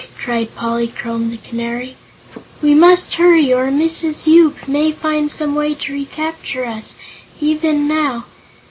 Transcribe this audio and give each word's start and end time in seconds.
cried 0.17 0.49
Polychrome 0.55 1.29
the 1.29 1.37
Canary; 1.37 1.95
"we 2.59 2.73
must 2.73 3.13
hurry, 3.13 3.53
or 3.53 3.65
Mrs. 3.67 4.25
Yoop 4.25 4.67
may 4.67 4.91
find 4.91 5.29
some 5.29 5.53
way 5.53 5.75
to 5.75 5.93
recapture 5.93 6.65
us, 6.65 6.95
even 7.39 7.87
now. 7.87 8.25